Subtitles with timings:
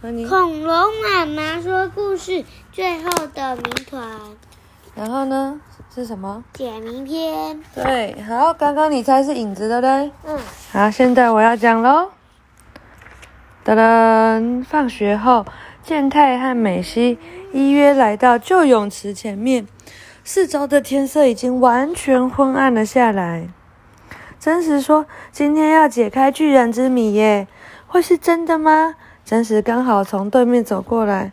[0.00, 0.26] 和你。
[0.26, 4.02] 恐龙妈妈说故事最后的谜团
[4.94, 5.60] 然后呢？
[5.94, 6.44] 是什么？
[6.52, 7.62] 解谜篇。
[7.74, 10.12] 对，好，刚刚你猜是影子，对不对？
[10.24, 10.38] 嗯，
[10.72, 12.10] 好，现在我要讲喽。
[13.64, 15.44] 噔噔，放学后，
[15.82, 17.18] 健太和美希
[17.52, 19.66] 依约来到旧泳池前面，
[20.22, 23.48] 四周的天色已经完全昏暗了下来。
[24.38, 27.48] 真实说：“今天要解开巨人之谜耶，
[27.86, 28.94] 会是真的吗？”
[29.26, 31.32] 真实刚好从对面走过来。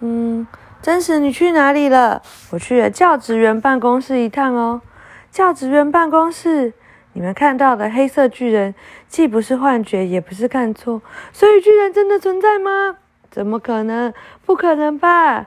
[0.00, 0.46] 嗯，
[0.82, 2.20] 真实，你去哪里了？
[2.50, 4.82] 我去了教职员办公室一趟哦。
[5.30, 6.74] 教职员办公室，
[7.14, 8.74] 你们看到的黑色巨人
[9.08, 11.00] 既不是幻觉，也不是看错，
[11.32, 12.96] 所以巨人真的存在吗？
[13.30, 14.12] 怎么可能？
[14.44, 15.46] 不可能吧？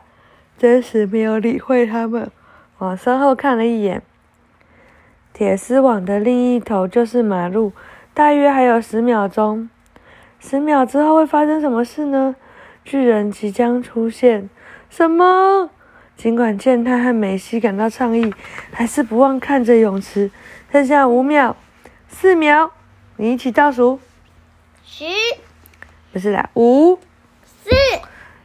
[0.58, 2.32] 真实没有理会他们，
[2.80, 4.02] 往身后看了一眼。
[5.32, 7.72] 铁丝网的另一头就是马路，
[8.16, 9.70] 大约还有十秒钟。
[10.46, 12.36] 十秒之后会发生什么事呢？
[12.84, 14.50] 巨人即将出现。
[14.90, 15.70] 什么？
[16.18, 18.34] 尽管健太和美希感到诧异，
[18.74, 20.30] 还是不忘看着泳池。
[20.70, 21.56] 剩下五秒，
[22.10, 22.72] 四秒，
[23.16, 24.00] 你一起倒数。
[24.84, 25.06] 十、
[26.12, 27.00] 不是啦，五、
[27.46, 27.70] 四、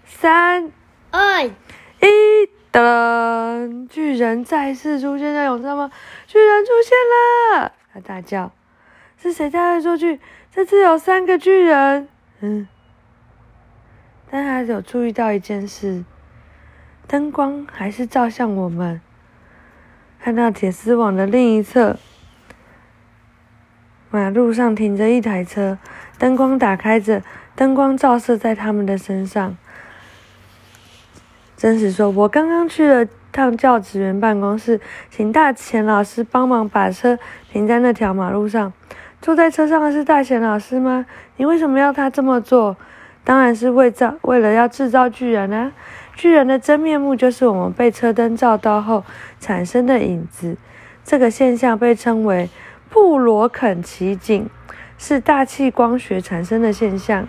[0.07, 0.71] 三、
[1.11, 1.51] 二、一，
[2.73, 3.89] 噔！
[3.89, 5.91] 巨人再次出现在泳池上吗？
[6.27, 7.73] 巨人出现了！
[7.93, 8.53] 他大叫
[9.21, 10.21] ：“是谁在恶作剧？
[10.53, 12.09] 这次有三个巨人。”
[12.41, 12.69] 嗯，
[14.31, 16.05] 但他有注意到一件事：
[17.09, 19.01] 灯光还是照向我们。
[20.21, 21.97] 看到铁丝网的另一侧，
[24.11, 25.79] 马路上停着一台车，
[26.19, 27.23] 灯光打开着，
[27.57, 29.57] 灯光照射在他们的身上。
[31.57, 37.19] 真实说：“我刚刚去了趟教职员办公室，请大贤老师帮忙把车
[37.51, 38.73] 停在那条马路上。
[39.21, 41.07] 坐在车上的是大贤老师吗？
[41.37, 42.77] 你为什么要他这么做？
[43.25, 45.73] 当然是为造，为了要制造巨人啊！
[46.15, 49.05] 巨人的真面目就是我们被车灯照到后
[49.39, 50.57] 产生的影子。
[51.05, 52.49] 这个现象被称为
[52.89, 54.49] 布罗肯奇景，
[54.97, 57.27] 是大气光学产生的现象。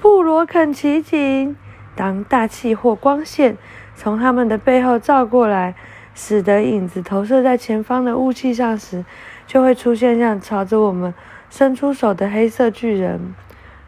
[0.00, 1.56] 布罗肯奇景。”
[1.96, 3.58] 当大气或光线
[3.94, 5.74] 从他们的背后照过来，
[6.14, 9.04] 使得影子投射在前方的雾气上时，
[9.50, 11.12] 就会出现像朝着我们
[11.50, 13.34] 伸出手的黑色巨人。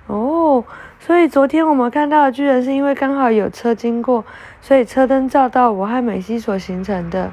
[0.08, 0.64] 哦，
[0.98, 4.24] 所以昨天我们看到的巨人是因为刚好有车经过，
[4.60, 7.30] 所以车灯照到我和美西所形成的。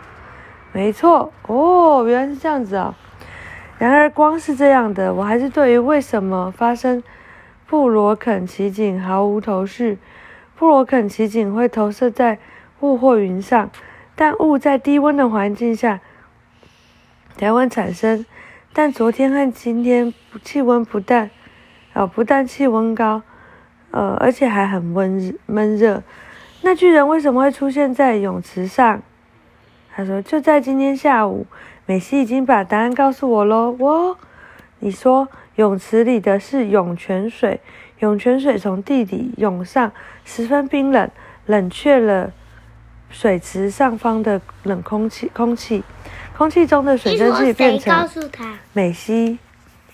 [0.72, 2.94] 没错，哦，原来是这样子啊。
[3.80, 7.02] 然而光是这样的，我还是对于为什么发生
[7.66, 9.98] 布罗肯奇景毫无头绪。
[10.56, 12.38] 布罗肯奇景会投射在
[12.82, 13.72] 雾或云上，
[14.16, 16.02] 但雾在低温的环境下
[17.40, 18.26] 台湾产生。
[18.74, 20.14] 但昨天和今天
[20.44, 21.32] 气温不但，
[21.94, 23.22] 哦，不但气温高，
[23.92, 26.04] 呃，而且还很温闷热。
[26.64, 29.02] 那巨人为什么会出现在泳池上？
[29.96, 31.48] 他说就在今天下午。
[31.86, 33.74] 美西已经把答案告诉我喽。
[33.80, 34.18] 我，
[34.80, 37.62] 你说泳池里的是涌泉水。
[38.00, 39.92] 涌泉水从地底涌上，
[40.26, 41.10] 十分冰冷，
[41.46, 42.32] 冷却了
[43.10, 45.30] 水池上方的冷空气。
[45.34, 45.84] 空气，
[46.38, 47.96] 空气中的水蒸气变成。
[47.96, 48.58] 告诉他？
[48.74, 49.38] 美西，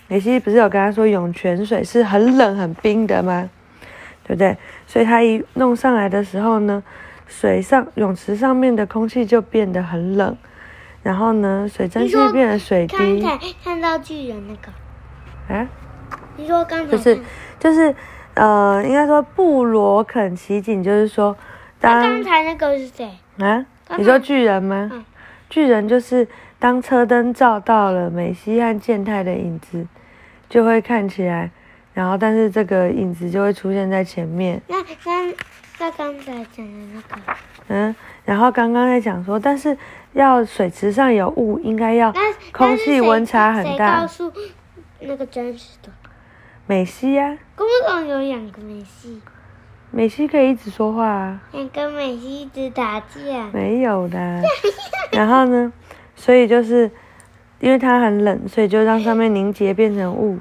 [0.08, 3.48] 美西不是有跟他说涌泉水是很冷很冰的吗？
[4.24, 4.56] 对不对？
[4.86, 6.82] 所以他一弄上来的时候呢，
[7.26, 10.36] 水上泳池上面的空气就变得很冷，
[11.02, 12.96] 然后呢，水蒸气变成水滴。
[13.22, 15.54] 刚才看到巨人那个。
[15.54, 15.68] 啊？
[16.36, 17.18] 你说刚才就是。
[17.58, 17.94] 就是，
[18.34, 21.34] 呃，应该说布罗肯奇景，就是说，
[21.80, 23.64] 当刚才那个是谁啊？
[23.96, 24.90] 你说巨人吗？
[24.92, 25.04] 嗯，
[25.48, 26.26] 巨人就是
[26.58, 29.86] 当车灯照到了美西和健太的影子，
[30.48, 31.50] 就会看起来，
[31.94, 34.60] 然后但是这个影子就会出现在前面。
[34.66, 35.34] 那那
[35.78, 37.22] 那刚才讲的那个，
[37.68, 37.94] 嗯，
[38.24, 39.76] 然后刚刚在讲说，但是
[40.14, 42.12] 要水池上有雾，应该要
[42.52, 44.00] 空气温差很大。
[44.00, 44.32] 告诉
[45.00, 45.90] 那个真实的。
[46.66, 49.20] 美西呀，公公有两个美西，
[49.90, 51.40] 美西可以一直说话啊。
[51.52, 53.50] 想跟美西一直打架。
[53.52, 54.42] 没有的。
[55.12, 55.72] 然后呢，
[56.14, 56.90] 所以就是
[57.60, 60.38] 因为它很冷，所以就让上面凝结变成雾。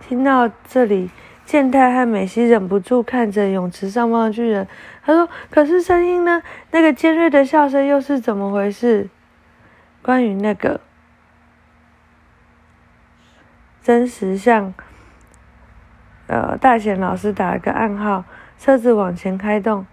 [0.00, 1.10] 听到这里，
[1.44, 4.66] 健太和美西忍不住看着泳池上方的巨人。
[5.04, 6.42] 他说：“可是声音呢？
[6.72, 9.08] 那个尖锐的笑声又是怎么回事？”
[10.02, 10.80] 关于那个
[13.82, 14.74] 真实像。
[16.28, 18.24] 呃，大贤老师打了个暗号，
[18.58, 19.84] 车子往前开动，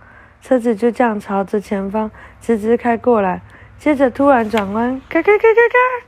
[0.42, 3.42] 车子就这样朝着前方直直开过来，
[3.80, 6.08] 接着突然转弯，咔咔咔咔咔，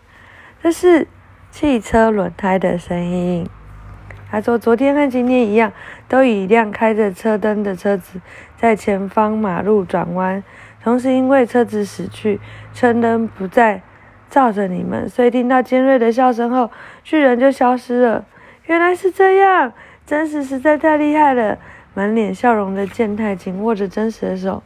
[0.62, 1.08] 这是
[1.50, 3.50] 汽车轮胎的声音。
[4.30, 5.72] 他说：“昨天和今天一样，
[6.10, 8.20] 都以一辆开着车灯的车子
[8.58, 10.44] 在前方马路转弯。
[10.84, 12.42] 同时，因为车子驶去，
[12.74, 13.82] 车灯不再
[14.30, 16.70] 照着你们，所以听到尖锐的笑声后，
[17.06, 18.26] 巨人就消失了。
[18.66, 19.72] 原来是这样，
[20.08, 21.60] 真实实在太厉害了！”
[21.94, 24.62] 满脸笑容的健太紧握着真实的手，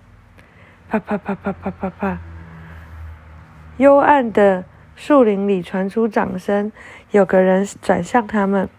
[0.90, 2.18] 啪啪啪啪啪啪啪。
[3.78, 4.66] 幽暗的
[4.96, 6.72] 树林里传出掌声，
[7.12, 8.70] 有个人转向他们。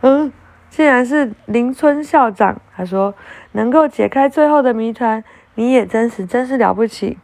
[0.00, 0.32] 嗯，
[0.68, 2.60] 竟然是林村校长。
[2.76, 3.14] 他说
[3.52, 5.22] ：“能够解开最后的谜团，
[5.54, 7.18] 你也真实，真是了不起。”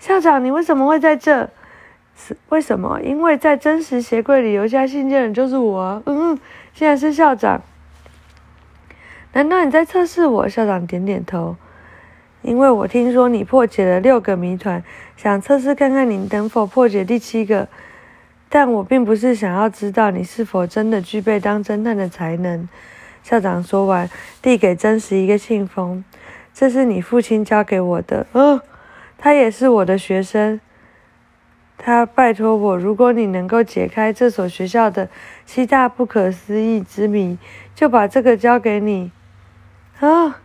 [0.00, 1.50] 校长，你为什么会在这？
[2.16, 2.98] 是为什么？
[3.02, 6.02] 因为在真实鞋柜里留下信件的就是我。
[6.06, 6.38] 嗯，
[6.72, 7.60] 竟然是校长。
[9.34, 10.48] 难道你在测试我？
[10.48, 11.56] 校长点点头。
[12.42, 14.82] 因为我听说你破解了六个谜团，
[15.16, 17.68] 想测试看看你能否破解第七个。
[18.48, 22.68] 但我并不是想要知道你是否真的具备当侦探的才能。
[23.22, 24.10] 校长说完，
[24.42, 26.04] 递给真实一个信封，
[26.52, 28.26] 这是你父亲交给我的。
[28.32, 28.60] 哦，
[29.16, 30.60] 他也是我的学生。
[31.78, 35.08] 他拜托我，如果你能够解开这所学校的
[35.46, 37.38] 七大不可思议之谜，
[37.74, 39.10] 就把这个交给你。
[40.02, 40.40] 啊，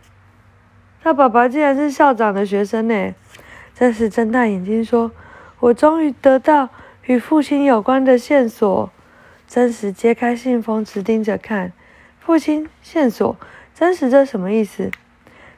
[1.01, 3.15] 他爸爸竟然是校长的学生呢！
[3.73, 5.11] 这时睁大眼睛说
[5.59, 6.69] ：“我终于得到。”
[7.07, 8.91] 与父亲有关的线索，
[9.47, 11.71] 真实揭开信封，直盯着看。
[12.19, 13.35] 父亲线索，
[13.73, 14.91] 真实这什么意思？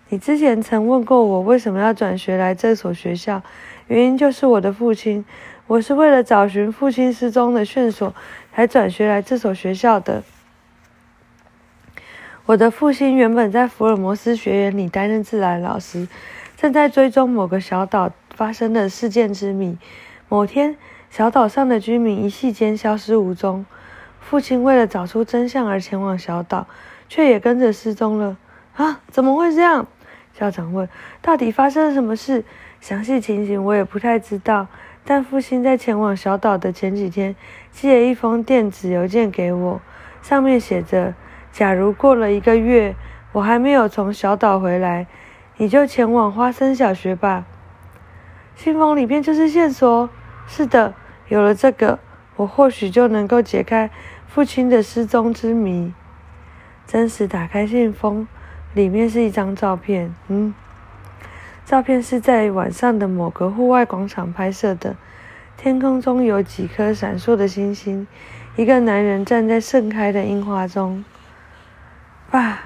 [0.07, 3.41] 你之前曾问过我为什么要转学来这所学校，
[3.87, 5.25] 原因就是我的父亲。
[5.67, 8.15] 我是为了找寻父亲失踪的线索
[8.53, 10.23] 才转学来这所学校的。
[12.49, 16.07] 我的父亲原本在福尔摩斯学院里担任自然老师，
[16.57, 19.77] 正在追踪某个小岛发生的事件之谜。
[20.27, 20.75] 某天。
[21.11, 23.65] 小岛上的居民一夕间消失无踪，
[24.19, 26.65] 父亲为了找出真相而前往小岛，
[27.07, 28.37] 却也跟着失踪了。
[28.75, 29.85] 啊，怎么会这样？
[30.33, 30.89] 校长问。
[31.21, 32.43] 到底发生了什么事？
[32.81, 34.67] 详细情形我也不太知道。
[35.05, 37.35] 但父亲在前往小岛的前几天，
[37.71, 39.81] 寄了一封电子邮件给我，
[40.23, 41.13] 上面写着
[41.51, 42.95] ：“假如过了一个月，
[43.31, 45.07] 我还没有从小岛回来，
[45.57, 47.45] 你就前往花生小学吧。”
[48.55, 50.09] 信封里面就是线索。
[50.47, 50.93] 是的，
[51.27, 51.99] 有了这个，
[52.35, 53.89] 我或许就能够解开
[54.27, 55.93] 父亲的失踪之谜。
[56.87, 58.27] 真实打开信封，
[58.73, 60.13] 里面是一张照片。
[60.27, 60.53] 嗯，
[61.65, 64.95] 照片是在晚上的某个户外广场拍摄的，
[65.55, 68.07] 天空中有几颗闪烁的星星，
[68.55, 71.05] 一个男人站在盛开的樱花中。
[72.29, 72.59] 爸，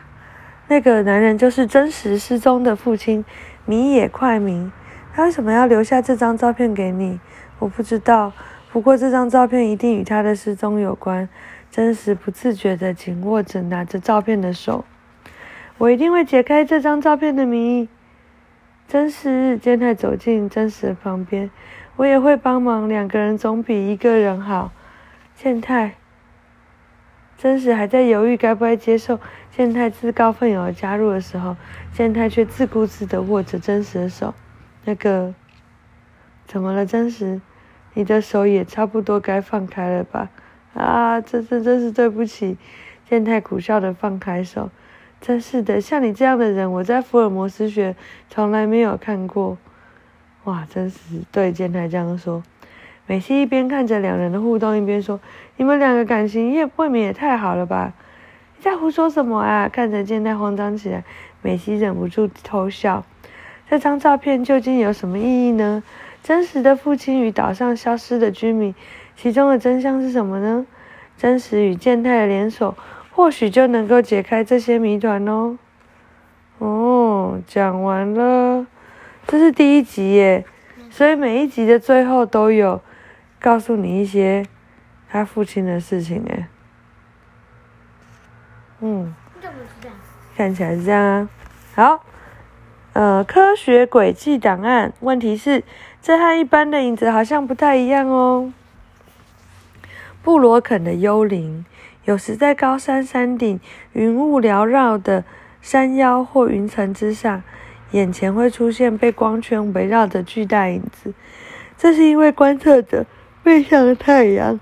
[0.68, 3.24] 那个男人就是真实失踪的父亲
[3.66, 4.72] 米野快明。
[5.14, 7.20] 他为什么要留下这张照片给你？
[7.60, 8.34] 我不知道，
[8.72, 11.30] 不过这张照片一定与他的失踪有关。
[11.72, 14.86] 真实不自觉地紧握着拿着照片的手。
[15.78, 17.90] 我一定会解开这张照片的谜。
[18.88, 21.50] 真实健太走进真实旁边，
[21.96, 22.88] 我也会帮忙。
[22.88, 24.72] 两个人总比一个人好。
[25.36, 25.96] 健太，
[27.44, 29.20] 真实还在犹豫该不该接受
[29.52, 31.58] 健太自告奋勇的加入的时候，
[31.92, 34.34] 健太却自顾自地握着真实的手。
[34.86, 35.36] 那个，
[36.48, 37.42] 怎么了，真实？
[37.96, 40.30] 你的手也差不多该放开了吧？
[40.74, 42.58] 啊，这这真是对不起。
[43.10, 44.70] 健太苦笑的放开手。
[45.20, 47.94] 真是的，像你这样的人，我在福尔摩斯学
[48.30, 49.58] 从来没有看过。
[50.46, 50.98] 哇，真是
[51.30, 52.42] 对健太这样说。
[53.06, 55.20] 美希一边看着两人的互动，一边说
[55.58, 57.94] ：“你们两个感情也未免也太好了吧？
[58.58, 61.04] 你在胡说什么啊？”看着健太慌张起来，
[61.42, 63.04] 美希忍不住偷笑。
[63.70, 65.84] 这张照片究竟有什么意义呢？
[66.22, 68.74] 真实的父亲与岛上消失的居民，
[69.16, 70.66] 其中的真相是什么呢？
[71.18, 72.76] 真实与健太的联手，
[73.12, 75.58] 或许就能够解开这些谜团哦。
[76.60, 78.66] 哦，讲完了，
[79.28, 80.46] 这是第一集耶，
[80.90, 82.80] 所以每一集的最后都有
[83.44, 84.46] 告诉你一些
[85.10, 86.48] 他父亲的事情哎。
[88.80, 89.14] 嗯，
[90.38, 91.30] 看起来是这样啊。
[91.76, 92.06] 好，
[92.94, 95.66] 呃，科学轨迹档案，问题是。
[96.02, 98.52] 这和一般的影子好像不太一样哦。
[100.22, 101.66] 布罗肯的幽灵，
[102.04, 103.60] 有时在高山山顶、
[103.94, 105.24] 云雾缭绕的
[105.62, 107.42] 山腰或云层之上，
[107.92, 111.14] 眼前会出现被光圈围绕的巨大影子。
[111.78, 113.06] 这是因为观测者
[113.44, 114.60] 面向太阳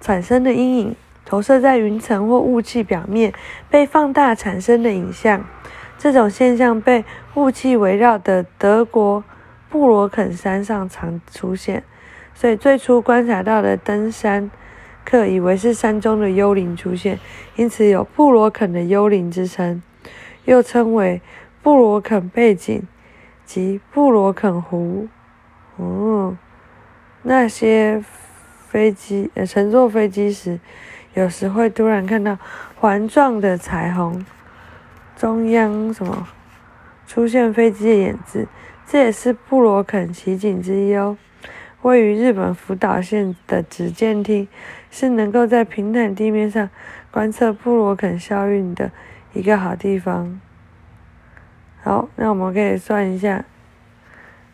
[0.00, 3.32] 产生的阴影，投射在云层或雾气表面，
[3.68, 5.44] 被放大产生的影像。
[5.98, 9.24] 这种现象被雾气围绕的德国。
[9.70, 11.82] 布罗肯山上常出现，
[12.32, 14.48] 所以最初观察到的登山
[15.04, 17.18] 客以为是山中的幽灵出现，
[17.56, 19.82] 因此有布罗肯的幽灵之称，
[20.44, 21.20] 又称为
[21.60, 22.86] 布罗肯背景
[23.44, 25.08] 及布罗肯湖。
[25.74, 26.36] 哦，
[27.26, 28.04] 那些
[28.68, 30.60] 飞机呃乘坐飞机时，
[31.14, 32.36] 有时会突然看到
[32.76, 34.24] 环状的彩虹，
[35.16, 36.28] 中央什么
[37.06, 38.46] 出现飞机的影子，
[38.86, 41.16] 这也是布罗肯奇景之一哦。
[41.80, 44.46] 位于日本福岛县的紫见厅，
[44.90, 46.68] 是能够在平坦地面上
[47.10, 48.90] 观测布罗肯效应的
[49.32, 50.40] 一个好地方。
[51.82, 53.44] 好，那我们可以算一下。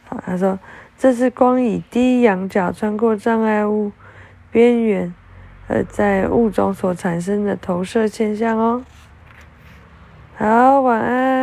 [0.05, 0.59] 好，他说
[1.01, 3.91] 这是光以低仰角穿过障碍物
[4.51, 5.15] 边缘，
[5.67, 8.85] 而在雾中所产生的投射现象哦。
[10.37, 11.40] 好，晚安。